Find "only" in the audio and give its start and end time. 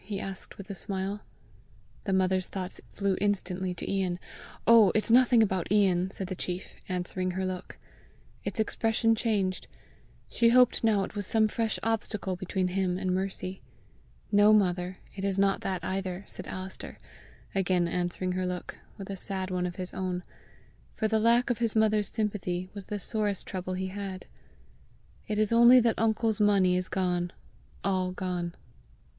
25.53-25.79